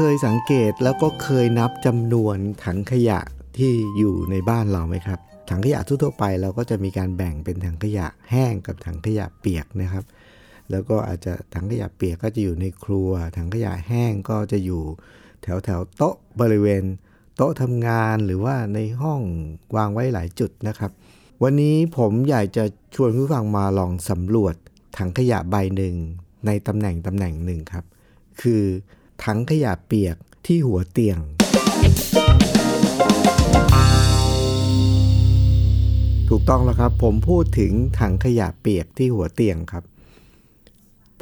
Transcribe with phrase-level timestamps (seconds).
[0.00, 3.20] เคยสังเกตแล้วก็เคยนับจำนวนถังขยะ
[3.58, 5.18] ที่อยู่ในบ้านเราไหมครับ
[5.50, 10.04] ถังขยะทั่วไปเราก็จะมีการแบ่งเป็นถังขยะแห้งกับถังขยะเปียกนะครับ
[10.70, 14.82] แล้วก็อาจจะถังขยะเปียกก็จะอยู่ในครัว ถังขยะแห้งก็จะอยู่
[15.42, 16.82] แถวแถวโต๊ะบริเวณ
[17.36, 19.20] โต๊ะทำงานหรือว่าในห้อง
[19.76, 20.90] วางไว้หลายจุดนะครับ
[21.42, 22.64] วันนี้ผมอยากจะ
[22.94, 24.54] ชวนผู้ฟังมาลองสำรวจ
[24.98, 25.94] ถังขยะใบหนึ่ง
[26.46, 27.84] ในตำแหน่งตำแหน่งหนึ่งครับ
[28.42, 28.64] คือ
[29.22, 31.18] ถังขยะเปียกที่หัวเตียง
[36.28, 39.84] ถูกต้องแล้วครับ ผมพูดถึงถังขยะเปียกที่หัวเตียงครับ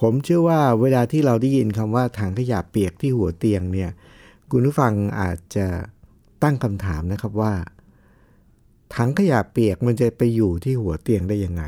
[0.01, 3.91] ผมเชื่อว่าเวลาที่เราได้ยินคำว่าถังขยะเปียกที่หัวเตียงเนี่ย
[4.51, 5.67] คุณผู้ฟังอาจจะ
[6.43, 7.53] ตั้งคำถามนะครับว่า
[8.97, 11.65] ถังขยะเปียกมันจะไปอยู่ที่หัวเตียงได้ยังไง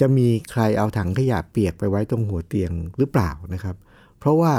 [0.00, 3.76] จะมีใครเอาถังขยะเปียกไปไว้ตรงหัวเตียงหรือเปล่านะครับ
[4.18, 4.54] เพราะว่า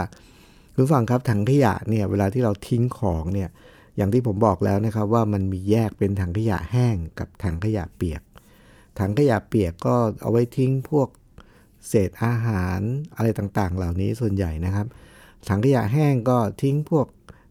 [0.77, 3.49] คุณฟังครับถังขยะเนี่ยเวลาที่เราทิ้งของเนี่ย
[3.97, 8.21] อย่างที่ผมบอกแล้วนะครับว่ามันมีแยกเป็นถังขยะแห้งกับถังขยะเปียก
[8.99, 11.09] ถังขยะเปียกก็เอาไว้ทิ้งพวก
[11.87, 12.79] เศษอาหาร
[13.15, 14.87] อะไรต่างๆ เหล่านี้ส่วนใหญ่นะครับ
[15.49, 17.07] ถังขยะแห้งก็ทิ้งพวก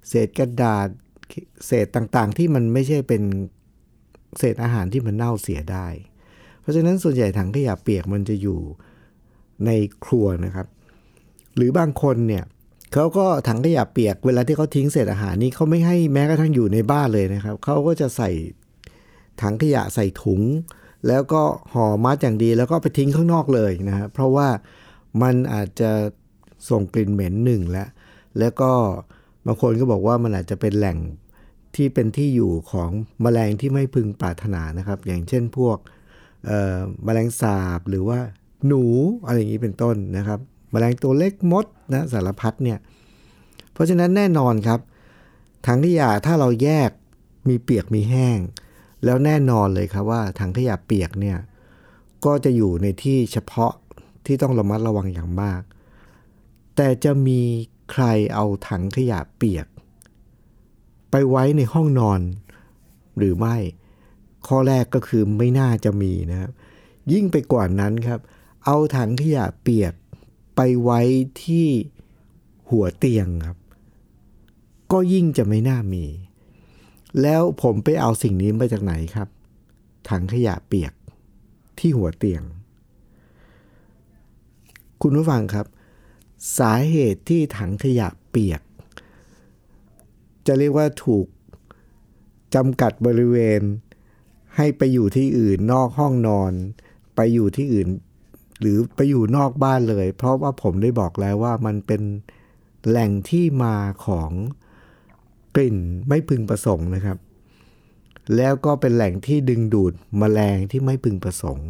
[0.08, 0.89] เศษกระดาษ
[1.67, 3.22] เศษต่างๆ ที่มันไม่ใช่เป็น
[4.39, 5.89] เศษอาหารที่มันเน่าเสียได้
[6.61, 8.61] เพราะฉะนั้นส่วนใหญ่ถังขยะเปียกมันจะอยู่
[9.67, 9.70] ใน
[10.05, 10.67] ครัวนะครับ
[11.56, 12.45] หรือบางคนเนี่ย
[12.95, 18.30] เขาก็ถังขยะเปียกเวลาที่เขาทิ้งเศษอาหารนี่เขาไม่ให้แม้กระทั่งอยู่ในบ้านเลยนะครับเขาก็จะใส่
[19.42, 20.41] ถังขยะใส่ถุง
[21.08, 21.42] แล้วก็
[21.73, 24.48] ห่อมัดอย่างดีแล้วก็ไปทิ้งข้างนอกเลยนะครับเพราะว่า
[25.23, 25.91] มันอาจจะ
[26.68, 27.89] ส่งกลิ่นเหม็นหนึ่งแล้ว
[28.39, 28.70] แล้วก็
[29.47, 30.98] บางคนก็บอกว่ามันอาจจะเป็นแหล่ง
[31.77, 32.91] ที่เป็นที่อยู่ของ
[33.23, 35.79] แมลงที่ไม่พึงปรารถนานะครับ อย่างเช่นพวก
[37.05, 38.18] แมลงสาบหรือว่า
[38.67, 38.83] หนู
[39.27, 40.41] อะไรอย่างนี้เป็นต้นนะครับ
[40.73, 42.79] แมลงตัวเล็กมดนะสารพัดเนี่ย
[43.74, 44.80] เพราะฉะนั้นแน่นอนครับ
[45.67, 46.90] ถังขยะถ้าเราแยก
[47.48, 48.39] มีเปียกมีแห้ง
[49.05, 51.39] แล้วแน่นอนเลยครับว่าถังขยะเปียกเนี่ย
[52.24, 53.73] ก็จะอยู่ในที่เฉพาะ
[54.27, 55.62] ที่ต้องระมัดระวังอย่างมาก
[56.77, 57.40] แต่จะมี
[57.92, 58.05] ใคร
[58.35, 59.67] เอาถังขยะเปียก
[61.11, 62.20] ไปไว้ในห้องนอน
[63.18, 63.56] หรือไม่
[64.46, 66.51] ข้อแรกก็คือไม่น่าจะมีนะครับ
[67.12, 68.20] ยิ่งไปกว่านั้นครับ
[68.64, 69.92] เอาถังขยะเปียก
[70.56, 71.01] ไปไว้
[71.45, 71.68] ที่
[72.68, 73.58] หัวเตียงครับ
[74.94, 76.05] ก็ยิ่งจะไม่น่ามี
[77.22, 79.28] แล้วผมไปเอาสิ่งนี้มาจากไหนครับ
[80.08, 80.92] ถังขยะเปียก
[81.78, 82.42] ที่หัวเตียง
[85.02, 85.66] คุณผู้ฟังครับ
[86.58, 88.62] สาเหตุที่ถังขยะเปียก
[90.46, 91.26] จะเรียกว่าถูก
[92.55, 93.61] จำกัดบริเวณ
[94.56, 96.52] ให้ไปอยู่ที่อื่นนอกห้องนอน
[97.16, 97.88] ไปอยู่ที่อื่น
[98.61, 102.02] หรือไปอยู่นอกบ้านเลย เพราะว่าผมได้บอกแล้วว่ามันเป็น
[102.88, 103.76] แหล่งที่มา
[104.06, 104.30] ของ
[105.55, 105.77] กลิ่น
[106.09, 107.19] ไม่พึงประสงค์นะครับ
[108.37, 111.69] แล้วก็เป็นแหล่งที่ดึงดูดแมลงที่ไม่พึงประสงค์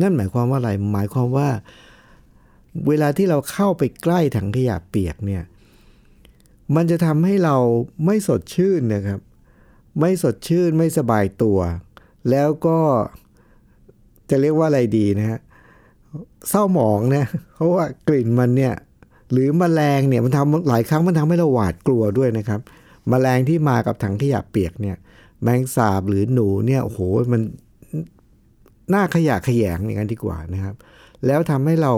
[0.00, 1.48] นั่นหมายความว่าอะไร หมายความว่า
[2.88, 5.42] เวลาที่เราเข้าไปใกล้ถังขยะเปียกเนี่ย
[6.76, 7.56] มันจะทำให้เรา
[8.06, 9.20] ไม่สดชื่นนะครับ
[10.00, 11.58] ไม่สดชื่นไม่สบายตัว
[12.30, 12.78] แล้วก็
[14.30, 15.40] จะเรียกว่าอะไรดีนะฮะ
[16.48, 18.74] เศร้าหมองนะเพราะว่ากลิ่นมันเนี่ย
[19.30, 22.60] หรือมแมลงเนี่ยมันทำหลายครั้งมันทำให้เราหวาดกลัวด้วยนะครับ
[23.12, 24.96] มแมลงที่มากับถังขยะเปียกเนี่ย
[25.42, 27.00] แมงสาบหรือหนูเนี่ยโอ้โห
[27.32, 27.40] มัน
[28.94, 30.74] น่าขยะแขยงอย่างนั้นดีกว่านะครับ
[31.26, 31.92] แล้วทำให้เรา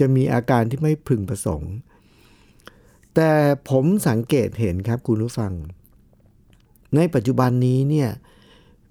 [0.00, 1.72] จะมีอาการที่ไม่พึงประสงค์
[3.14, 3.30] แต่
[3.70, 5.52] ผมสังเกตเห็นครับคุณผู้ฟัง
[6.96, 8.10] ในปัจจุบันนี้เนี่ย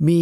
[0.08, 0.22] มี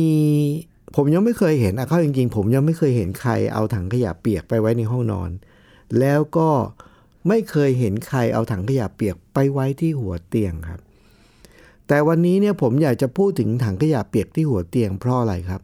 [0.96, 5.30] ผมยังไม่เคยเห็นอะเข้าจริงๆ ผมยังไม่เคยเห็นใครเอาถังขยะเปียกไปไว้ในห้องนอน
[6.00, 6.50] แล้วก็
[7.28, 10.82] ไม่เคยเห็นใครเอาถังขยะเปียกไปไว้ที่หัวเตียงครับ
[11.88, 15.62] แต่วันนี้เนี่ยผมอยากจะพูดถึงถังขยะเปียกที่หัวเตียงเพราะอะไรครับ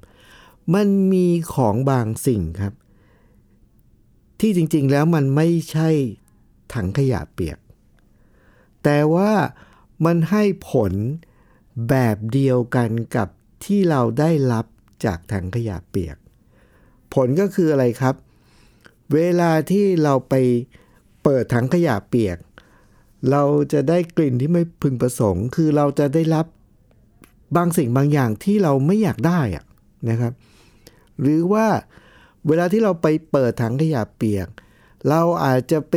[0.74, 2.74] มันมีของบางสิ่งครับ
[4.40, 5.90] ที่จริงๆแล้วมันไม่ใช่
[6.74, 7.58] ถังขยะเปียก
[8.84, 9.32] แต่ว่า
[10.06, 10.94] มันให้ผล
[11.90, 13.28] แบบเดียวกันกับ
[13.66, 14.66] ที่เราได้รับ
[15.06, 16.18] จากถังขยะเปียก
[17.14, 18.16] ผลก็คืออะไรครับ
[19.14, 20.34] เวลาที่เราไป
[21.30, 22.38] ปิดถังขยะเปียก
[23.32, 23.44] เรา
[23.74, 26.46] จะได้กลิ่นที่ไม่พึงประสงค์ คือเราจะได้รับ
[27.56, 29.66] บางสิ่งบางอย่างที่เราไม่อยากได้อะ
[30.10, 30.34] นะครับ
[31.22, 31.66] หรือว่า
[32.48, 34.48] เวลาที่เราไปเปิดถังขยะเปียก
[35.10, 35.96] เราอาจจะไป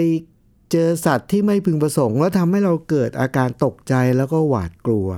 [0.72, 5.08] เจอสัตว์ที่ไม่พึงประสงค์ แล้วทำให้เราเกิดอาการตกใจแล้วก็หวาดกลัว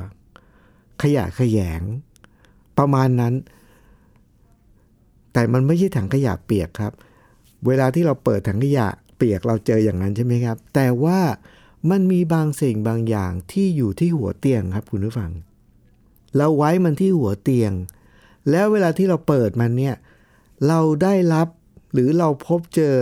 [1.03, 1.83] ขยะขยง
[2.79, 3.35] ประมาณนั้น
[5.33, 6.93] แต่มันไม่ใช่ถังขยะเปียกครับ
[7.67, 8.89] เวลาที่เราเปิดถังขยะ
[9.25, 11.21] ปียกเราเจออย่างนั้นใช่ไหมครับ แต่ว่า
[11.91, 15.31] มันมีบางสิ่งบางอย่างที่อยู่ที่หัวเตียงครับคุณผู้ฟัง
[16.37, 17.73] เราไว้มันที่หัวเตียง
[18.51, 19.97] แล้วเวลาที่เราเปิดมันเนี่ย
[20.69, 21.49] เราได้รับ
[21.93, 22.97] หรือเราพบเจอ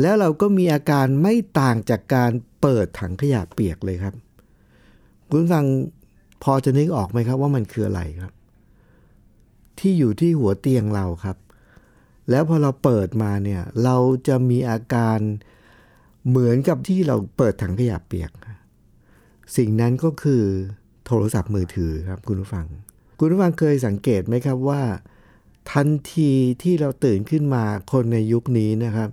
[0.00, 2.30] แล้วเราก็มีอาการไม่ต่างจากการ
[2.60, 4.14] เปิดถังขยะเปียกเลยครับ
[5.30, 5.64] คุณฟัง
[6.42, 8.32] พอจะนึกออกไหมครับว่ามันคืออะไรครับ
[9.78, 11.36] ที่อยู่ที่หัวเตียงเราครับ
[12.30, 13.96] แล้วพอเราเปิดมาเนี่ย เรา
[14.28, 15.18] จะมีอาการ
[16.28, 18.30] เหมือนกับที่เราเปิดถังขยะเปียก
[19.56, 20.44] สิ่งนั้นก็คือ
[21.06, 22.66] โทรศัพท์มือถือครับคุณผู้ฟัง
[23.18, 24.82] คุณผู้ฟังเคยสังเกตไหมครับว่า
[25.72, 26.32] ทันที
[26.62, 29.08] ที่เราตื่นขึ้นมาคนในยุคนี้นะครับ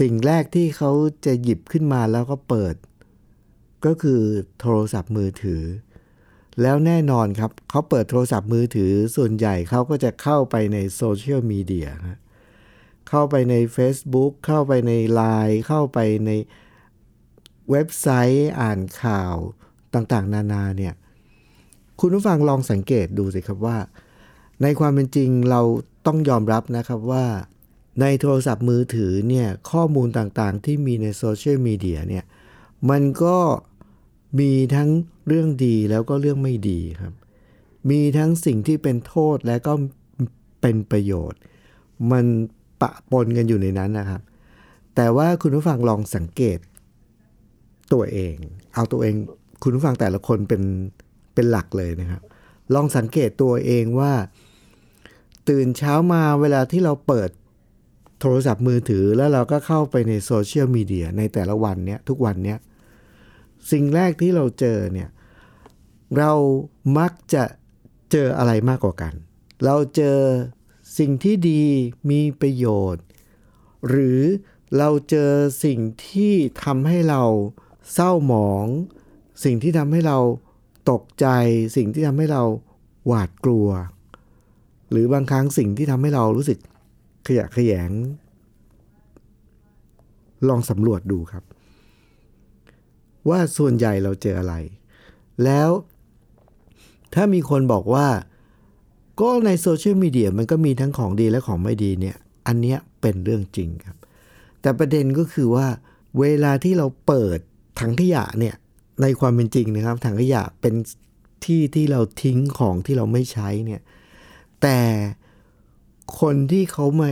[0.00, 0.90] สิ่งแรกที่เขา
[1.26, 2.74] จะหยิบขึ้นมาแล้วก็เปิด
[3.86, 4.20] ก็คือ
[4.60, 5.62] โทรศัพท์มือถือ
[6.62, 12.18] แล้วแน่นอนครับเขาเปิดโทรศัพท์มือถือส่วนใหญ่เขาก็จะเข้าไปในโซเชียลมีเดียนะ
[13.10, 16.30] เข้าไปใน Facebook เข้าไปใน Line เข้าไปใน
[17.70, 19.34] เว็บไซต์อ่านข่าว
[19.94, 20.94] ต่างๆ นานาเนี่ย
[22.00, 23.78] คุณผู้ฟังลองสังเกตดูสิครับว่า
[24.62, 25.60] ในความเป็นจริงเรา
[26.06, 27.26] ต้องยอมรับนะครับว่า
[28.00, 32.24] ในโทรศัพท์มือถือเนี่ย ข้อมูลต่างๆ ที่มีในโซเชียลมีเดียเนี่ย
[32.90, 33.38] มันก็
[34.38, 34.90] มีทั้ง
[35.26, 37.14] เรื่องดีแล้วก็เรื่องไม่ดีครับ
[37.90, 39.72] มีทั้งสิ่งที่เป็นโทษและก็
[40.60, 41.40] เป็นประโยชน์
[42.10, 42.24] มัน
[42.82, 44.22] ปะปนกันอยู่ในนั้นนะครับ
[44.96, 46.58] แต่ว่าคุณผู้ฟังลองสังเกต
[47.92, 48.34] ตัวเอง
[48.74, 49.14] เอาตัวเอง
[49.62, 50.62] คุณผู้ฟังแต่ละคนเป็น
[51.34, 52.22] เป็นหลักเลยนะครับ
[52.74, 54.12] ลองสังเกตตัวเองว่า
[55.48, 57.30] ตื่นเช้ามาเวลาที่เราเปิด
[58.20, 62.58] โทรศัพท์มือถือแล้วเราก็เข้าไปในโซเชียลมีเดียในแต่ละวันเนี้ยทุกวันเนี้ย
[63.70, 65.08] สิ่งแรกที่เราเจอเนี่ย
[66.18, 66.32] เรา
[66.98, 67.44] มักจะ
[68.12, 69.14] เจออะไรมากกว่ากัน
[69.64, 70.18] เราเจอ
[70.98, 71.62] สิ่งที่ดี
[72.10, 73.04] มีประโยชน์
[73.88, 74.20] หรือ
[74.76, 75.32] เราเจอ
[75.64, 76.34] สิ่งที่
[76.64, 77.22] ทำให้เรา
[77.92, 78.66] เศร้าหมอง
[79.44, 80.18] สิ่งที่ทำให้เรา
[80.90, 81.26] ตกใจ
[81.76, 82.42] สิ่งที่ทำให้เรา
[83.06, 83.68] หวาดกลัว
[84.90, 86.58] หรือบางครั้งสิ่งที่ทำให้เรารู้สึก
[87.26, 87.90] ขยะแขยง
[90.48, 91.44] ลองสำรวจดูครับ
[93.28, 94.54] ว่าส่วนใหญ่เราเจออะไร
[95.44, 95.70] แล้ว
[97.14, 98.06] ถ้ามีคนบอกว่า
[99.20, 103.96] ก็ในโซเชียลมีเดียมันก็มีทั้งของดีและของไม่ดีเนี่ย อันเนี้ยเป็นเรื่องจริงครับ
[104.60, 105.66] แต่ประเด็นก็คือว่า
[106.20, 107.38] เวลาที่เราเปิด
[107.80, 108.54] ถังขยะเนี่ย
[109.02, 110.74] ในความเป็นจริงนะครับ ถังขยะเป็น
[111.44, 113.80] ที่ที่เราทิ้งของที่เราไม่ใช้เนี่ย
[114.62, 114.78] แต่
[116.20, 117.10] คนที่เขามา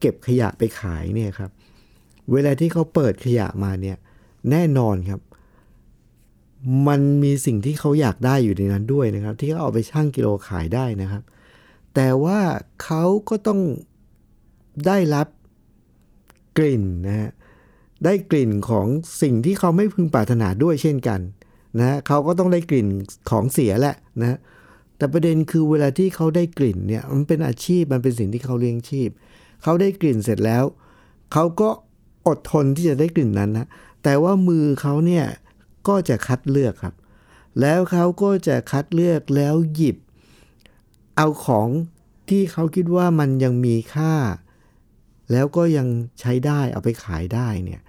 [0.00, 1.50] เก็บขยะไปขายเนี่ยครับ
[2.32, 3.96] เวลาที่เขาเปิดขยะมาเนี่ย
[4.50, 5.20] แน่นอนครับ
[6.88, 11.22] มันมีสิ่งที่เขาอยากได้อยู่ในนั้นด้วยนะครับ ที่เขาเอาไปชั่งกิโลขายได้นะครับ
[11.96, 12.40] แต่ว่า
[12.84, 13.60] เขาก็ต้อง
[14.86, 15.28] ได้รับ
[16.58, 17.30] กลิ่นนะฮะ
[18.04, 18.86] ได้กลิ่นของ
[19.22, 21.20] สิ่งที่เขาไม่พึงปรารถนาด้วยเช่นกัน
[21.78, 22.88] นะเขาก็ต้องได้กลิ่น
[23.30, 24.38] ของเสียแหละนะ
[24.96, 29.08] แต่ประเด็นคือเวลาที่เขาได้กลิ่นเนี่ยมันเป็นอาชีพมันเป็นสิ่งที่เขาเลี้ยงชีพ
[29.62, 30.64] เขาได้กลิ่นเสร็จแล้ว
[31.32, 31.68] เขาก็
[32.26, 33.68] อดทนที่จะได้กลิ่นนั้นนะ
[34.04, 35.24] แต่ว่ามือเขาเนี่ย
[35.88, 36.94] ก็จะคัดเลือกครับ
[37.60, 39.96] แล้วเขาก็จะคัดเลือกแล้วหยิบ
[41.16, 41.68] เอาของ
[42.28, 44.14] ที่เขาคิดว่ามันยังมีค่า
[45.32, 45.86] แล้วก็ยัง
[46.20, 47.80] ใช้ได้เอาไปขายได้เนี่ย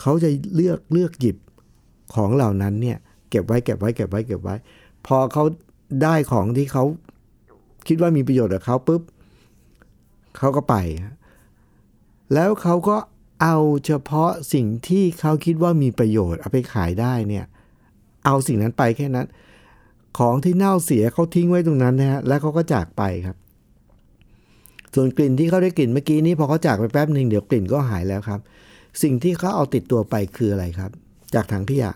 [0.00, 1.36] เขาจะเลือกเลือกหยิบ
[2.14, 2.98] ของเหล่านั้นเนี่ย
[3.30, 4.54] เก็บไว้เก็บไว้เก็บไว้เก็บไว้
[5.06, 5.44] พอเขา
[6.02, 6.84] ได้ของที่เขา
[7.86, 9.02] คิดว่ามีประโยชน์กับเขาปุ๊บ
[10.38, 10.74] เขาก็ไป
[12.34, 12.96] แล้วเขาก็
[13.42, 13.56] เอา
[13.86, 17.44] เฉพาะสิ่งที่เขาคิดว่ามีประโยชน์เอาไปขายได้เนี่ย
[18.24, 19.26] เอาสิ่งนั้นไปแค่นั้น
[20.18, 23.36] ของที่เน่าเสียเขาทิ้งไว้ตรงนั้นนะฮะแล้วเขาก็จากไปครับ
[24.94, 28.40] ส่วนกลิ่นที่เขาได้กลิ่นเมื่อกี้นี้พอเขาจากไปแป๊บหนึ่งเดี๋ยวกลิ่นก็หายแล้วครับ
[29.02, 30.90] สิ่งที่เขาเอาติดตัวไปคืออะไรครับ
[31.34, 31.92] จากถังขยะ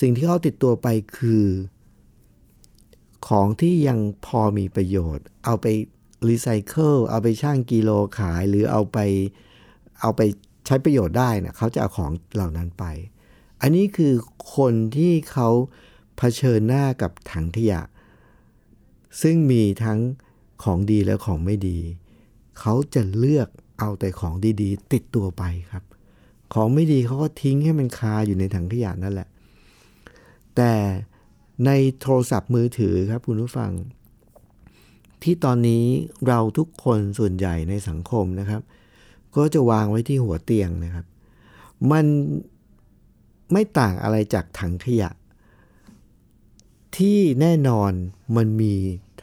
[0.00, 1.46] สิ่งที่เขาติดตัวไปคือ
[3.28, 5.66] ของที่ยังพอมีประโยชน์ เอาไป
[6.28, 8.98] รีไซเคิลเอาไปช่างกิโลขายหรือเอาไป
[10.00, 10.20] เอาไป
[10.66, 12.84] ใช้ประโยชน์ได้นะเขาจะเอาของเหล่านั้นไป
[13.60, 14.14] อันนี้คือ
[14.56, 15.48] คนที่เขา
[16.16, 17.80] เผชิญหน้ากับถังขยะ
[19.22, 19.98] ซึ่งมีทั้ง
[20.64, 21.78] ของดีและของไม่ดี
[22.60, 25.84] เขาจะเลือกเอาแต่ของดีๆ ติดตัวไปครับ
[26.54, 29.28] ของไม่ดีเขาก็ทิ้งให้มันคาอยู่ในถังขยะนั่นแหละ
[30.56, 30.72] แต่
[31.66, 33.70] ในโทรศัพท์มือถือครับคุณผู้ฟัง
[35.22, 35.84] ที่ตอนนี้
[36.28, 38.62] เราทุกคนส่วนใหญ่ในสังคมนะครับ
[39.36, 41.06] ก็จะวางไว้ที่หัวเตียงนะครับ
[41.92, 42.06] มัน
[43.52, 45.10] ไม่ต่างอะไรจากถังขยะ
[46.96, 47.92] ที่แน่นอน
[48.36, 48.74] มันมี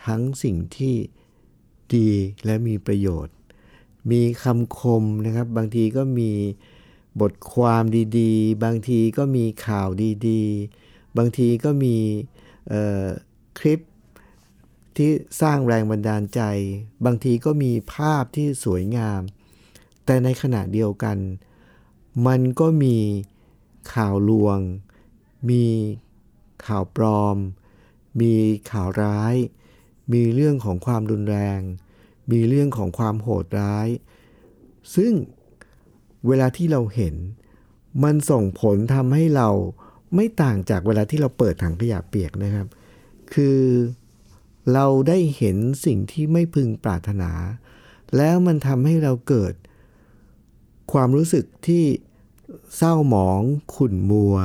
[0.05, 0.95] ทั้งสิ่งที่
[1.95, 2.09] ดี
[2.45, 3.35] และมีประโยชน์
[4.11, 6.31] มีคำคมนะครับ บางทีก็มี
[7.21, 7.83] บทความ
[8.19, 9.87] ดีๆ บางทีก็มีข่าว
[10.27, 11.95] ดีๆ บางทีก็มี
[13.59, 13.79] คลิป
[14.97, 15.09] ที่
[15.41, 16.41] สร้างแรงบันดาลใจ
[17.05, 19.21] บางทีก็มีภาพที่สวยงาม
[20.05, 21.17] แต่ในขณะเดียวกัน
[22.27, 22.97] มันก็มี
[23.93, 24.59] ข่าวลวง
[25.49, 25.65] มี
[26.65, 27.37] ข่าวปลอม
[28.19, 28.33] มี
[28.71, 29.35] ข่าวร้าย
[30.13, 31.59] มีเรื่องของความรุนแรง
[32.31, 33.87] มีเรื่องของความโหดร้าย
[34.95, 35.11] ซึ่ง
[36.27, 37.15] เวลาที่เราเห็น
[38.03, 39.49] มันส่งผลทำให้เรา
[40.15, 42.67] ไม่ต่างจากเวลาที่เราเปิดถังขยะเปียกนะครับ
[43.33, 43.59] คือ
[44.73, 47.31] เราได้เห็นสิ่งที่ไม่พึงปรารถนา
[48.15, 49.53] แล้วมันทำให้เราเกิด
[50.93, 51.83] ความรู้สึกที่
[52.77, 53.41] เศร้าหมอง
[53.75, 54.35] ขุ่นมัว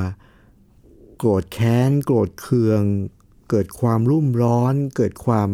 [1.17, 2.81] โกรธแค้น โกรธเคือง
[3.49, 5.49] เกิดความรุ่มร้อน เกิดความ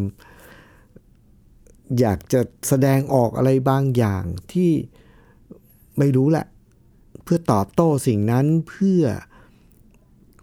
[2.00, 4.72] อยากจะแสดงออกอะไรบางอย่างที่
[5.98, 6.46] ไม่รู้แหละ
[7.24, 9.04] เพื่อตอบโต้สิ่งนั้นเพื่อ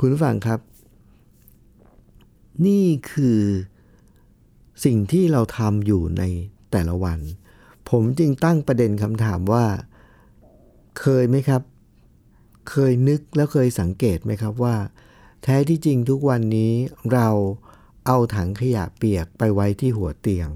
[0.00, 0.60] คุณผู้ฟังครับ
[2.66, 3.40] นี่คือ
[4.84, 6.22] สิ่งที่เราทำอยู่ใน
[6.72, 7.18] แต่ละวัน
[7.90, 9.64] ผมจึงตั้งประเด็นคำถามว่า
[11.00, 11.62] เคยไหมครับ
[12.70, 14.76] เคยนึกแล้วเคยสังเกตไหมครับว่า
[15.42, 16.72] แท้ที่จริงทุกวันนี้
[17.12, 17.28] เรา
[18.06, 20.48] เอาถังขยะเปียกไปไว้ที่หัวเตียง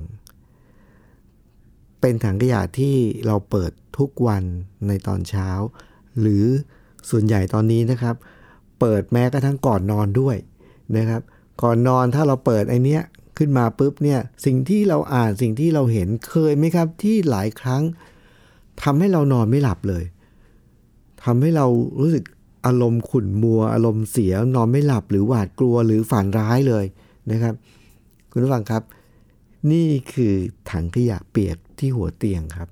[2.01, 4.45] เป็นถังขยะที่เราเปิดทุกวัน
[4.87, 5.49] ในตอนเช้า
[6.21, 6.45] หรือ
[7.11, 8.15] ส่วนใหญ่ตอนนี้นะครับ
[8.81, 10.37] เปิดแม้กระทั่งก่อนนอนด้วย
[10.97, 11.23] นะครับ
[11.63, 13.03] ก่อนนอนถ้าเราเปิดไอเนี้ย
[13.39, 17.83] ขึ้นมาปุ๊บเนี่ยสิ่งที่เราอ่านสิ่งที่เราเห็นเคยไหมครับที่หลายครั้ง
[18.83, 20.05] ทำให้เรานอนไม่หลับเลย
[21.25, 21.67] ทำให้เรา
[22.01, 22.25] รู้สึก
[22.67, 26.85] อารมณ์ขุ่นมัว อารมณ์เสียนอนไม่หลับหรือหวาดกลัวหรือฝันร้ายเลย
[27.31, 27.55] นะครับ
[28.31, 28.83] คุณผู้ฟังครับ
[29.73, 30.35] นี่คือ
[30.71, 32.69] ถังขยะเปียกที่หัวเตียงครับ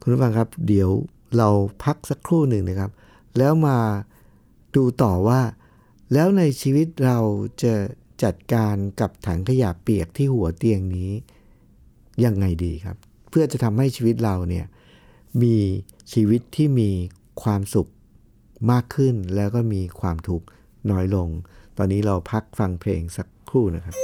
[0.00, 0.90] คุณผู้ฟังครับ เดี๋ยว
[1.36, 1.48] เรา
[1.84, 2.90] พักสักครู่หนึ่งนะครับ
[3.38, 3.78] แล้วมา
[4.74, 5.40] ดูต่อว่า
[6.12, 7.18] แล้วในชีวิตเรา
[7.62, 7.74] จะ
[8.22, 11.10] จัดการกับถังขยะเปียกที่หัวเตียงนี้
[12.24, 12.96] ยังไงดีครับ
[13.30, 14.66] เพื่อจะทำให้ชีวิตเราเนี่ย
[15.42, 15.56] มี
[16.12, 16.90] ชีวิตที่มี
[17.42, 17.88] ความสุข
[18.70, 20.46] มากขึ้นแล้วก็มีความทุกข์
[20.90, 21.28] น้อยลง
[21.76, 23.94] ตอนนี้เราพักฟังเพลงสักครู่นะครับ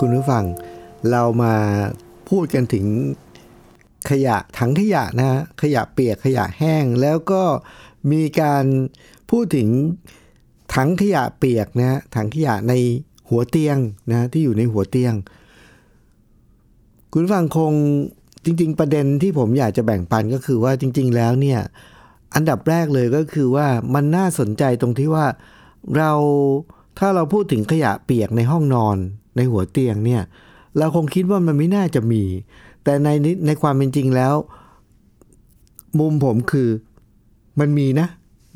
[0.00, 0.44] คุณผู้ฟัง
[1.10, 1.54] เรามา
[2.28, 2.86] พูดกันถึง
[4.10, 7.42] ขยะถังขยะนะฮะขยะเปียกขยะแห้ง แล้วก็
[8.12, 8.64] มีการ
[9.30, 9.68] พูดถึง
[10.74, 12.72] ถังขยะเปียกนะฮะถังขยะใน
[13.28, 13.78] หัวเตียง
[14.10, 15.14] นะที่อยู่ในหัวเตียง
[17.12, 17.72] คุณผู้ฟังคง
[18.44, 21.60] จริง ๆ ประเด็นที่ผมอยากจะแบ่งปันก็คือว่าจริง ๆ แล้วเนี่ย
[22.34, 25.26] อันดับแรกเลยก็คือว่ามันน่าสนใจตรงที่ว่า
[25.96, 26.12] เรา
[26.98, 28.98] ถ้าเราพูดถึงขยะเปียกในห้องนอน
[29.36, 30.22] ในหัวเตียงเนี่ย
[30.78, 32.22] เราคงคิดว่ามันไม่น่าจะมี
[32.84, 33.08] แต่ใน
[33.46, 34.34] ในความเป็นจริงแล้ว
[35.98, 36.68] มุมผมคือ
[37.60, 38.08] มันมีนะ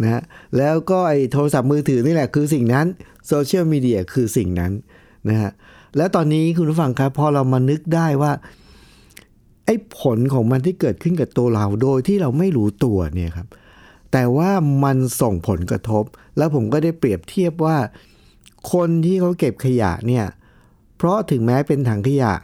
[0.02, 0.22] นะ
[0.56, 2.86] แล้วก็ไอ้โทรศัพท์มือถือนี่แหละคือสิ่งนั้น
[3.26, 4.72] โซเชียลมีเดียคือสิ่งนั้น
[5.28, 5.50] นะฮะ
[5.96, 8.32] แล้วตอนนี้คุณผู้ฟังครับพอเรามานึกได้ว่า
[9.66, 13.48] ไอ้ผลของมันที่เกิดขึ้นกับตัวเราโดยที่เราไม่รู้ตัวเนี่ยครับ
[14.12, 14.50] แต่ว่า
[14.84, 16.04] มันส่งผลกระทบ
[16.36, 17.76] แล้วผมก็ได้เปรียบเทียบว่า
[18.72, 20.24] คนที่เขาเก็บขยะเนี่ย
[21.02, 22.34] เพราะถึงแม้เป็นถังขยะ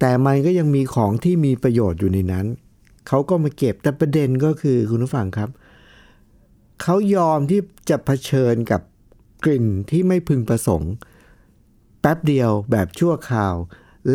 [0.00, 2.46] แต่มันก็ยังมีของที่มีประโยชน์อยู่ในนั้น
[3.08, 5.50] เขาก็มาเก็บแต่ประเด็นก็คือคุณผู้ฟังครับ
[6.82, 8.80] เขายอมที่จะเผชิญกับ
[9.44, 10.92] กลิ่นที่ไม่พึงประสงค์
[12.00, 13.54] แป๊บเดียวแบบชั่วคราว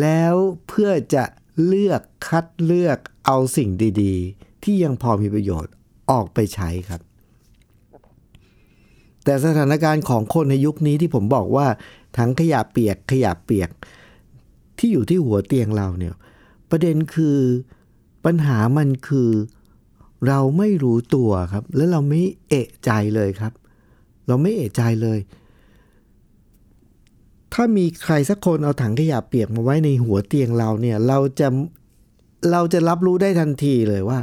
[0.00, 0.34] แล้ว
[0.68, 1.24] เพื่อจะ
[1.66, 3.70] เลือกคัดเลือกเอาสิ่ง
[4.02, 5.72] ดี ๆ ที่ยังพอมีประโยชน์
[6.10, 7.00] ออกไปใช้ครับ
[9.24, 11.66] แต่สถานการณ์ของคนในยุคนี้ที่ผมบอกว่า
[12.16, 13.70] ทั้งขยะเปียกขยะเปียก
[14.78, 16.14] ที่อยู่ที่หัวเตียงเราเนี่ย
[16.70, 17.38] ประเด็นคือ
[18.24, 19.30] ปัญหามันคือ
[20.26, 23.52] เราไม่รู้ตัวครับ แล้วเราไม่เอะใจเลยครับ
[24.26, 25.18] เราไม่เอะใจเลย
[27.52, 31.48] ถ้ามีใครสักคนเอาถังขยะเปียกมาไว้ในหัวเตียงเราเนี่ยเราจะ
[32.50, 34.18] เราจะรับรู้ได้ทันทีเลยว่า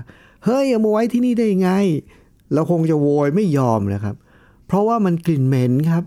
[0.46, 1.70] เฮ้ยเอามาไว้ที่นี่ได้ไง
[2.54, 4.16] เราคงจะโวยไม่ยอมนะครับ
[4.66, 6.04] เพราะว่ามันกลิ่นเหม็นครับ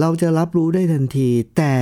[0.00, 1.76] เราจะรับรู้ได้ทันที แต่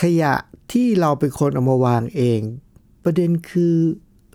[0.00, 0.34] ขยะ
[0.72, 2.40] ที่เราเป็นคนเอามาวางเอง
[3.04, 3.74] ประเด็นคือ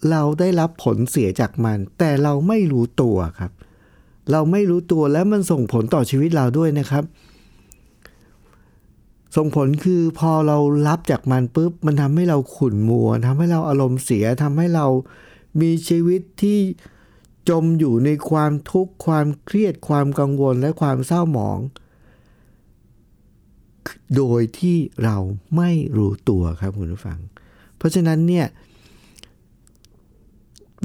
[0.09, 3.51] เราได้รับผลเสียจากมัน แต่เราไม่รู้ตัวครับ
[4.31, 7.03] เราไม่รู้ตัวแล้วมันส่งผลต่อชีวิตเราด้วยนะครับ
[9.35, 14.85] ส่งผลคือพอเรารับจากมันปุ๊บมันทำให้เราขุ่นมัวทำให้เราอารมณ์เสียทำให้เรา
[15.61, 16.59] มีชีวิตที่
[17.49, 21.59] จมอยู่ในความทุกข์ความเครียดความกังวลและความเศร้าหมอง
[24.15, 25.17] โดยที่เรา
[25.55, 27.19] ไม่รู้ตัวครับคุณผู้ฟัง
[27.77, 28.47] เพราะฉะนั้นเนี่ย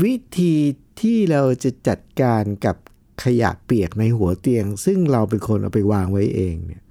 [0.04, 0.54] วิธี
[1.00, 2.76] ที่เราจะจัดการกับ
[3.24, 6.82] ขยะเปียกในหัวเตียง ซึ่งเราเป็นคนเอาไปวางไว้เองเนี่ย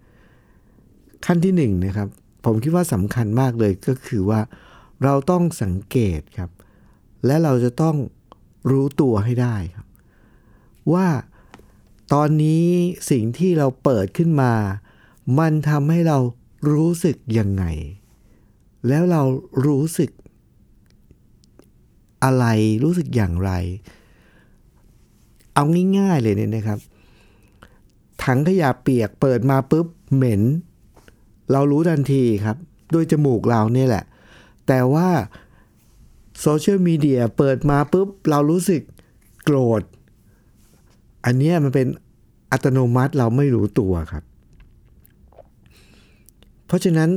[1.25, 2.09] ขั้นที่หนึ่งนะครับ
[2.45, 4.39] ผมคิดว่าสำคัญมากเลยก็คือว่า
[5.03, 6.49] เราต้องสังเกตครับ
[7.25, 7.95] และเราจะต้อง
[8.69, 9.87] รู้ตัวให้ได้ครับ
[10.93, 11.07] ว่า
[12.13, 12.65] ตอนนี้
[13.11, 14.53] สิ่งที่เราเปิดขึ้นมา
[15.39, 16.17] มันทำให้เรา
[16.71, 17.63] รู้สึกยังไง
[18.87, 19.21] แล้วเรา
[19.65, 20.11] รู้สึก
[22.23, 22.45] อะไร
[22.83, 23.51] รู้สึกอย่างไร
[25.53, 25.63] เอา
[25.97, 26.79] ง่ายๆเลยเนี่ยนะครับ
[28.23, 30.41] ถังขยะเปียกเปิดมาปุ๊บเหม็น
[31.51, 32.57] เรารู้ทันทีครับ
[32.93, 34.03] ด้วยจมูกเราเนี่ยแหละ
[34.67, 35.09] แต่ว่า
[36.41, 38.81] โซเชียลมีเดียเปิดมาปุ๊บ เรารู้สึก
[39.43, 39.81] โกรธ
[41.25, 41.87] อันนี้มันเป็น
[42.51, 44.23] อัตโนมัติเราไม่รู้ตัวครับ
[46.67, 47.09] เพราะฉะนั้น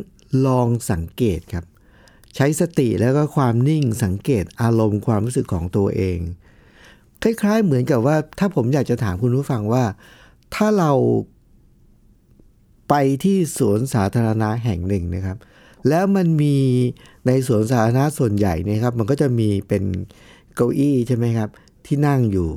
[0.47, 1.65] ลองสังเกตครับ
[2.37, 6.19] ใช้สติแล้วก็ความนิ่งสังเกตอารมณ์ความรู้สึกของตัวเอง
[7.23, 9.85] คล้ายๆเหมือนกับว่าถ้าผมอยากจะถามคุณผู้ฟังว่า
[10.55, 10.93] ถ้าเรา
[12.89, 15.37] ไปที่สวนสาธารณะแห่งหนึ่งนะครับ
[15.89, 16.57] แล้วมันมี
[17.27, 19.85] ในสวนสาธารณะส่วนใหญ่เนี่ยครับ มันก็จะมีเป็น
[20.55, 21.49] เก้าอี้ใช่ไหมครับ
[21.87, 22.49] ที่นั่งอยู่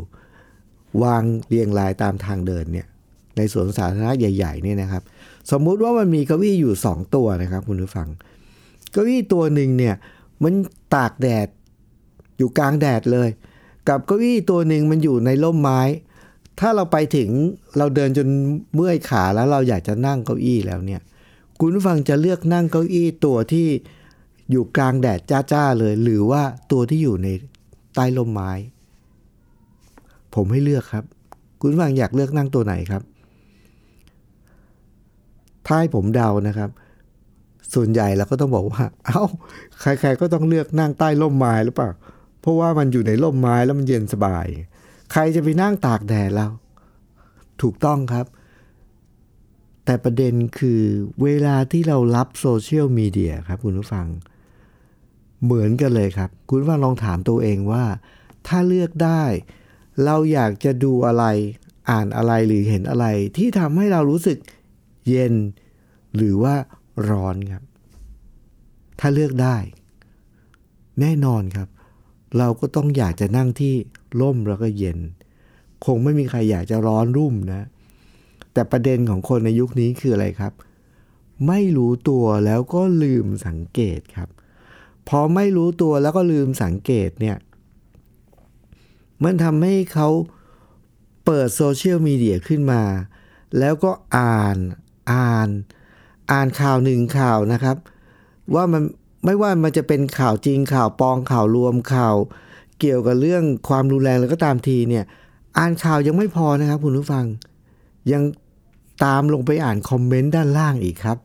[1.04, 2.88] วางเรียงรายตามทางเดินเนี่ย
[3.38, 5.04] ในสวนสาธารณะใหญ่ๆเนี่ยนะครับ
[5.52, 8.08] สมมุติว่ามันมีเก้าอี้อยู่ 2 ตัวนะครับคุณผู้ฟัง
[8.92, 9.96] เก้าอี้ตัวหนึ่งเนี่ย
[10.44, 10.54] มัน
[10.96, 11.48] ตากแดด
[12.38, 13.30] อยู่กลางแดดเลย
[13.90, 15.82] กับเก้าอี้ตัวหนึ่งมันอยู่ในร่มไม้
[16.60, 17.30] ถ้าเราไปถึง
[17.78, 18.28] เราเดินจน
[18.76, 21.02] เมื่อยขาแล้วเราอยากจะนั่งเก้าอี้แล้วเนี่ย
[21.60, 23.68] คุณผู้ฟังจะเลือกนั่งเก้าอี้ตัวที่
[24.52, 25.20] อยู่กลางแดด
[25.52, 27.28] จ้าๆเลย หรือว่าตัวที่อยู่ใน
[27.96, 28.52] ใต้ร่มไม้
[30.36, 31.06] ผมให้เลือกครับ
[31.60, 33.04] คุณผู้ฟังอยากเลือกนั่งตัวไหนครับ
[35.66, 36.70] ถ้าให้ผมเดานะครับ
[37.74, 39.24] ส่วนใหญ่เราก็ต้องบอกว่า เอา้า
[39.82, 41.89] ใครๆก็ต้องเลือกนั่งใต้ร่มไม้หรือเปล่า
[42.42, 44.48] เพราะว่ามันอยู่ในร่มไม้แล้วมันเย็นสบาย
[45.12, 46.52] ใครจะไปนั่งตากแดดแล้ว
[47.62, 48.26] ถูกต้องครับ
[49.86, 50.82] แต่ประเด็นคือ
[51.24, 54.08] เวลาที่เรารับโซเชียลมีเดียครับคุณผู้ฟัง
[55.43, 57.86] เหมือนกันเลยครับ คุณผู้ฟังลองถามตัวเองว่า
[58.48, 59.24] ถ้าเลือกได้
[60.06, 61.26] เราอยากจะดูอะไร
[61.89, 63.06] อ่านอะไรหรือเห็นอะไร
[63.38, 64.38] ที่ทำให้เรารู้สึก
[65.10, 65.34] เย็น
[66.15, 66.56] หรือว่า
[67.10, 67.63] ร้อนครับ
[69.00, 69.58] ถ้าเลือกได้
[71.02, 71.69] แน่นอนครับ
[72.38, 73.74] เราก็ต้องอยากจะนั่งที่
[74.22, 75.00] ร่มแล้วก็เย็น
[75.86, 77.67] คงไม่มีใครอยากจะร้อนรุ่มนะ
[78.54, 80.54] แต่ประเด็นของคนในยุคนี้คืออะไรครับ
[81.48, 84.30] ไม่รู้ตัวแล้วก็ลืมสังเกตครับ
[85.10, 87.38] พอไม่รู้ตัวแล้วก็ลืมสังเกตเนี่ย
[89.24, 90.10] มันทำให้เขา
[91.26, 92.84] เปิดโซเชียลมีเดียขึ้นมา
[93.60, 94.58] แล้วก็อ่าน
[95.12, 95.50] อ่าน
[96.32, 97.78] อ่านข่าวหนึ่งข่าวนะครับ
[98.56, 98.84] ว่ามัน
[99.26, 102.16] ไม่ว่ามันจะเป็นข่าวจริงข่าวปลองข่าวรวมข่าว
[102.80, 105.06] เกี่ยวกับเรื่องความรุนแรงแล้วก็ตามทีเนี่ย
[105.58, 107.26] อ่านข่าวยังไม่พอนะครับคุณผู้ฟัง
[108.12, 108.24] ยัง
[109.03, 111.17] ตามลงไปอ่านคอมเมนต์ด้านล่างอีกครับ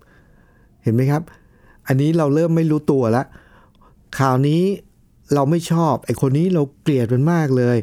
[0.82, 1.22] เห็นไหมครับ
[1.86, 3.26] อันนี้เราเริ่มไม่รู้ตัวแล้ว
[4.18, 4.62] ข่าวนี้
[5.34, 7.76] เราไม่ชอบไอคนนี้เราเกลียดมันมากเลย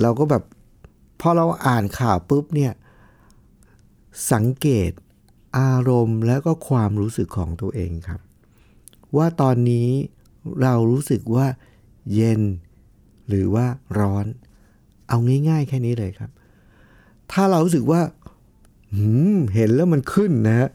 [0.00, 0.42] เราก็แบบ
[1.20, 2.72] พอเราอ่านข่าวปุ๊บเนี่ย
[4.32, 4.90] สังเกต
[5.58, 8.20] อารมณ์แล้วก็ความรู้สึกของตัวเองครับ
[9.16, 9.88] ว่าตอนนี้
[10.62, 11.46] เรารู้สึกว่า
[12.14, 12.42] เย็น
[13.28, 13.66] หรือว่า
[13.98, 14.26] ร้อน
[15.08, 16.30] เอาง่ายๆแค่นี้เลยครับ
[17.32, 18.00] ถ้าเรารู้สึกว่า
[19.54, 20.68] เห็นแล้วมันขึ้นนะฮะ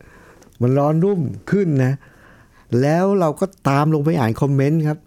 [0.62, 1.93] มันร้อนรุ่มขึ้นนะ
[2.82, 4.99] แล้วเราก็ตามลงไปอ่านคอมเมนต์ครับ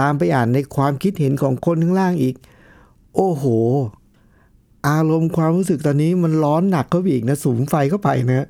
[0.00, 2.34] ตามไปอ่านในความคิดเห็นของคนข้างล่างอีก
[3.14, 3.44] โอ้โห
[4.88, 8.46] อารมณ์ความรู้สึกตอนนี้มันร้อนหนักเข้าไปอีกนะ สูงไฟเข้าไปนะ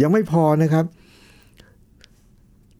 [0.00, 0.84] ยังไม่พอนะครับ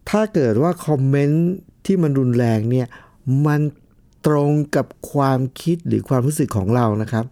[0.08, 1.46] ถ้าเกิดว่าคอมเมนต์
[1.86, 2.86] ที่มันรุนแรงเนี่ย
[3.46, 3.60] มัน
[4.26, 7.24] ตรงกับความคิดหรือความรู้สึกของเรานะครับ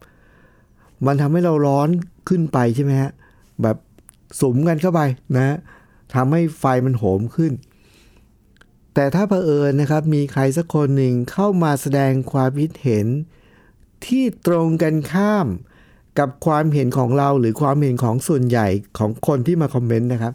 [1.06, 1.88] มันทำให้เราร้อน
[2.28, 3.10] ขึ้นไปใช่ไหมฮะ
[3.62, 3.76] แบบ
[4.40, 5.00] สุมกันเข้าไป
[5.36, 5.56] นะ
[6.14, 7.52] ทำให้ไฟมันโหมขึ้น
[8.94, 13.06] แต่ถ้าเผอิญนะครับมีใครสักคนหนึ่งเข้ามาแสดงความคิดเห็น
[14.06, 15.46] ที่ตรงกันข้าม
[16.18, 18.66] กับความเห็นของเราหรือความเห็นของส่วนใหญ่
[18.98, 20.32] ของคนที่มาคอมเมนต์นะครับ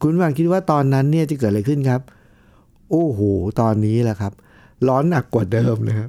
[0.00, 2.00] คุณฟังคิดว่าตอนนั้นเนี่ยจะเกิดอะไรขึ้นครับ
[2.90, 3.20] โอ้โห
[3.60, 4.32] ตอนนี้แหละครับ
[4.88, 6.08] ร้อนหนักกว่าเดิมนะครับ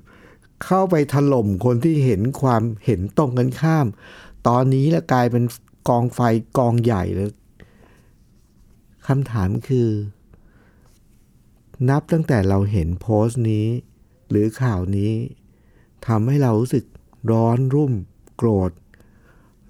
[0.65, 3.88] เข้าไปถล่มคนที่เห็นความเห็นตรงกันข้าม
[4.48, 5.43] ตอนนี้ละกลายเป็น
[5.89, 6.20] กองไฟ
[6.58, 7.32] กองใหญ่เลย
[9.08, 9.89] คำถามคือ
[11.89, 13.67] นับตั้งแต่เราเห็นโพสต์นี้
[14.30, 15.12] หรือข่าวนี้
[16.08, 16.86] ทำให้เรารู้สึก
[17.32, 17.93] ร้อนรุ่ม
[18.38, 18.72] โกรธ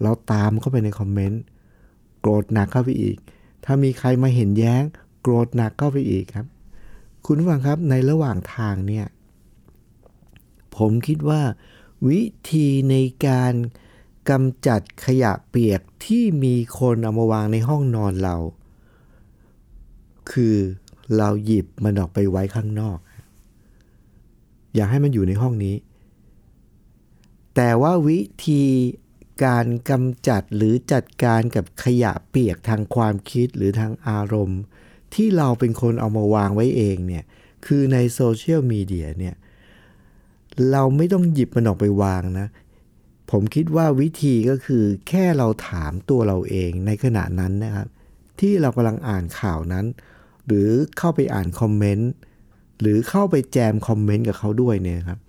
[0.02, 1.42] เราตามเข้าไปในคอมเมนต์
[2.20, 3.18] โกรธหนักเข้าไปอีก
[3.66, 4.84] ถ้ามีใครมาเห็นแย้ง
[5.22, 6.48] โกรธหนักเข้าไปอีกครับ
[7.26, 9.06] คุณฟังครับในระหว่างทางเนี่ย
[10.78, 11.42] ผมคิดว่า
[12.08, 12.96] วิธีใน
[13.28, 13.54] การ
[14.30, 18.36] กำจัดขยะเปียกที่มีคนเอามาวางในห้องนอนเรา
[20.32, 20.56] คือ
[21.18, 22.98] เราหยิบมันออกไปไว้ข้างนอก
[24.74, 25.76] อย่าให้มันอยู่ในห้องนี้
[27.56, 28.64] แต่ว่าวิธี
[29.44, 34.62] การกำจัดหรือจัดการกับขยะเปียกทางความคิดหรือทางอารมณ์
[35.14, 37.24] ที่เราเป็นคนเอามาวางไว้เองเนี่ย
[37.66, 39.36] คือในโซเชียลมีเดียเนี่ย
[40.72, 42.48] เราไม่ต้องหยิบมันออกไปวางนะ
[43.32, 47.88] ผมคิดว่าวิธีก็คือแค่เราถามตัวเราเองในขณะนั้นนะครับ
[48.40, 49.86] ที่เรากำลังอ่านข่าวนั้น
[50.48, 52.12] หรือเข้าไปอ่านคอมเมนต์
[52.82, 55.20] หรือเข้าไปแจมคอมเมนต์กับเขาด้วยเนี่ยครับ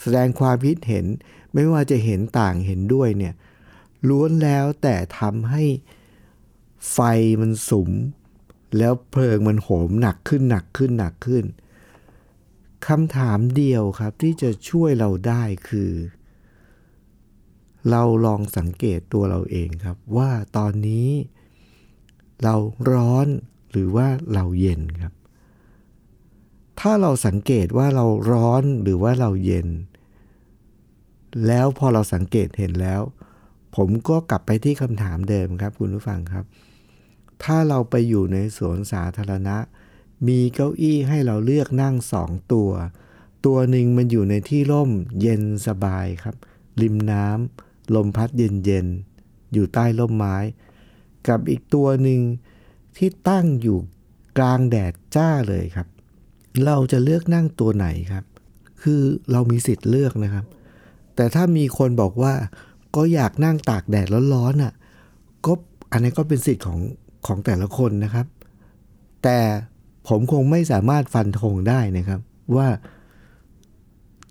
[0.00, 1.06] แสดงความคิดเห็น
[1.54, 3.34] ไม่ว่าจะเห็นต่างเห็นด้วยเนี่ย
[4.08, 5.64] ล้วนแล้วแต่ทำให้
[6.92, 6.98] ไฟ
[7.40, 7.90] มันสุม
[8.78, 11.44] แล้วเพลิงมันโหมหนักขึ้นหนักขึ้นหนักขึ้น
[12.88, 15.92] คำถามเดียวครับที่จะช่วยเราได้คือ
[17.90, 21.08] เราลองสังเกตตัวเราเองครับ ว่าตอนนี้
[22.42, 22.54] เรา
[22.92, 23.26] ร้อน
[23.70, 25.14] หรือว่าเราเย็นครับ
[26.80, 29.68] ถ้าเราสังเกตว่าเราร้อนหรือว่าเราเย็น
[31.46, 33.02] แล้วพอเราสังเกตเห็นแล้ว
[33.76, 36.44] ผมก็กลับไปที่คำถามเดิมครับคุณผู้ฟังครับ
[37.44, 39.56] ถ้าเราไปอยู่ในสวนสาธารณะ
[40.28, 42.70] มีเก้าอี้ให้เราเลือกนั่งสองตัว
[43.46, 46.36] ตัวหนึ่งมันอยู่ในที่ร่มเย็นสบายครับ
[46.82, 50.36] ริมน้ำลมพัดเย็นๆอยู่ใต้ร่มไม้
[51.28, 52.20] กับอีกตัวหนึ่ง
[52.96, 53.78] ที่ตั้งอยู่
[54.38, 55.88] กลางแดดจ้าเลยครับ
[56.64, 58.24] เราจะเลือกนั่งตัวไหนครับ
[58.82, 59.00] คือ
[59.32, 60.44] เรามีสิทธิ์เลือกนะครับ
[61.16, 62.34] แต่ถ้ามีคนบอกว่า
[62.96, 64.72] ก็อยากนั่งตากแดดร้อนๆอะ
[65.46, 65.52] ก็
[65.92, 66.78] อันนี้ก็เป็นสิทธิ์ของ
[67.26, 68.26] ของแต่ละคนนะครับ
[69.22, 69.38] แต่
[70.08, 72.20] ผมคงไม่สามารถฟันธงได้นะครับ
[72.56, 72.68] ว่า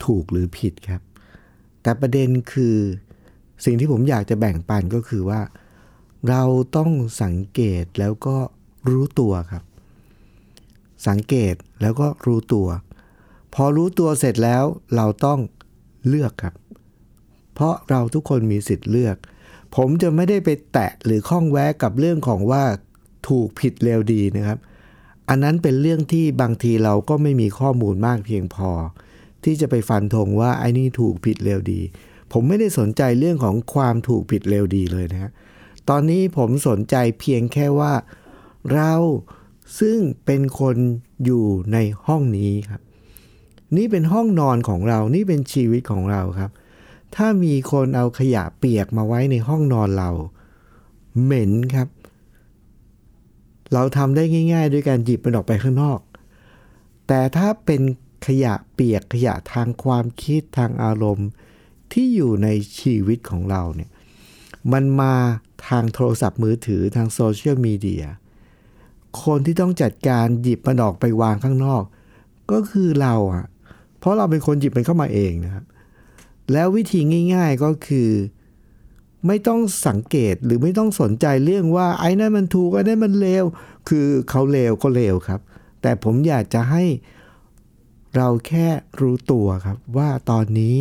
[0.06, 1.02] ถูกหรือผิดครับ
[1.82, 2.78] แต่ประเด็นคือ
[3.66, 5.42] สิ่งที่ผมอยากจะแบ่งปันก็คือว่า
[6.30, 6.44] เรา
[6.78, 6.92] ต้อง
[7.24, 8.38] สังเกตแล้วก็
[8.90, 9.64] รู้ตัวครับ
[11.08, 12.68] สังเกตแล้วก็รู้ตัว
[13.54, 14.64] พอรู้ตัวเสร็จแล้ว
[14.96, 15.40] เราต้อง
[16.08, 16.56] เลือกครับ
[17.54, 19.18] เพราะเราทุกคนมีสิทธิ์เลือก
[19.76, 22.64] ผมจะไม่ได้ไปแตะหรือข้องแวะกับเรื่องของว่า
[23.30, 24.60] ถูกผิดเลวดีนะครับ
[25.30, 28.70] อันนั้นเป็นเรื่องที่บางทีเราก็ไม่มีข้อมูลมากเพียงพอ
[29.44, 31.82] ที่จะไปฟันธงว่าไอ้นี่ถูกผิดเลวดี
[32.32, 35.32] ผมไม่ได้สนใจเรื่องของความถูกผิดเลวดีเลยนะฮะ
[35.90, 37.94] ตอนนี้ผมสนใจเพียงแค่ว่า
[38.74, 38.94] เรา
[39.80, 40.76] ซึ่งเป็นคน
[41.26, 42.82] อยู่ในห้องนี้ครับ
[43.78, 46.52] นี่เป็นห้องนอนของเรา นี่เป็นชีวิตของเราครับ
[47.16, 50.12] ถ้ามีคนเอาขยะเปียกมาไว้ในห้องนอนเรา
[51.24, 51.88] เหม็นครับ
[53.74, 56.00] เราทำได้ง่าย ๆ ด้วยการหยิบมันออกไปข้างนอก
[57.08, 57.82] แต่ถ้าเป็น
[58.28, 61.30] ขยะเปียกขยะทางความคิดทางอารมณ์
[61.92, 62.48] ที่อยู่ใน
[62.80, 63.90] ชีวิตของเราเนี่ย
[64.74, 65.16] มันมา
[65.68, 68.06] ทางโทรศัพท์มือถือทางโซเชียลมีเดีย
[69.24, 71.84] คนที่ต้องจัดการหยิบมันออกไปวางข้างนอก
[72.52, 73.46] ก็คือเราอะ
[74.00, 75.66] เพราะเราเป็นคนหยิบมันเข้ามาเองนะครับ
[76.52, 77.00] แล้ววิธี
[77.34, 78.10] ง่าย ๆก็คือ
[79.28, 83.46] ไม่ต้องสังเกตหรือไม่ต้องสนใจเรื่องว่า ไอ้นั่นมันถูกไอ้นั่นมันเลว
[83.90, 85.42] คือเขาเลวก็เลวครับ
[85.82, 86.84] แต่ผมอยากจะให้
[88.16, 88.68] เราแค่
[89.02, 90.76] รู้ตัวครับว่าตอนนี้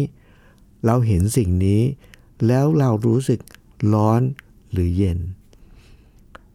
[0.87, 1.83] เราเห็นสิ่งนี้
[2.47, 3.41] แล้วเรารู้สึก
[3.95, 4.21] ร้อน
[4.73, 5.19] หรือเย็น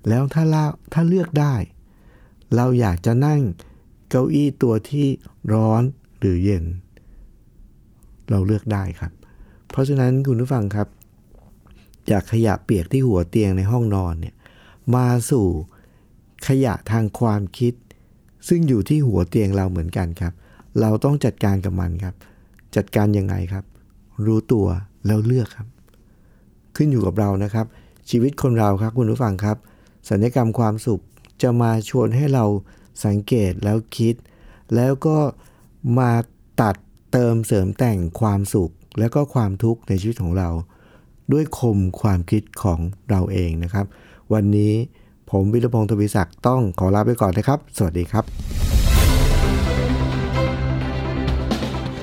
[0.07, 1.55] แล้วถ้าเราถ้าเลือกได้
[2.55, 3.41] เราอยากจะนั่ง
[4.09, 5.07] เก้าอี้ตัวที่
[5.53, 5.83] ร้อน
[6.19, 6.65] หรือเย็น
[8.29, 9.11] เราเลือกได้ครับ
[9.71, 10.87] เพราะฉะนั้นคุณผู้ฟังครับ
[12.09, 14.35] จากขยะเปียกที่หัวเตียงในห้องนอนเนี่ย
[14.95, 15.47] มาสู่
[16.47, 17.73] ขยะทางความคิด
[18.47, 20.33] ซึ่งอยู่ที่หัวเตียงเราเหมือนกันครับ
[20.81, 22.15] เราต้องจัดการกับมันครับ
[22.75, 23.65] จัดการยังไงครับ
[24.25, 24.67] รู้ตัว
[25.05, 25.67] แล้วเลือกครับ
[26.75, 27.65] ขึ้นอยู่กับเรานะครับ
[28.09, 29.57] ชีวิตคนเราครับคุณผู้ฟังครับ
[30.09, 31.01] สัญญกรรมความสุข
[31.41, 32.45] จะมาชวนให้เรา
[33.05, 34.15] สังเกตแล้วคิด
[34.75, 35.17] แล้วก็
[35.99, 36.11] มา
[36.61, 36.75] ตัด
[37.11, 40.49] เติมเสริมแต่งความสุข และก็ความทุกข์ในชีวิตของเรา
[41.33, 43.85] ด้วยคมความคิดของเราเองนะครับ
[44.33, 44.73] วันนี้
[45.31, 48.23] ผมวิรพงศ์ทวีศักดิ์ต้องขอลาไปก่อนนะครับ สวัสดีครับ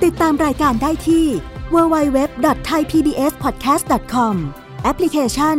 [0.04, 1.26] ติดตามรายการได้ที่
[1.74, 4.34] www.thaipbspodcast.com
[4.82, 5.56] แอปพลิเคชัน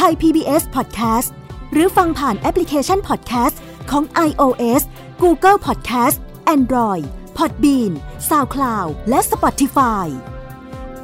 [0.00, 1.28] Thai PBS Podcast
[1.72, 3.56] หรือฟังผ่านแอปพลิเคชัน Podcast
[3.90, 4.82] ของ iOS
[5.22, 6.16] Google Podcast
[6.56, 7.04] Android
[7.38, 7.92] Podbean
[8.28, 10.06] SoundCloud และ Spotify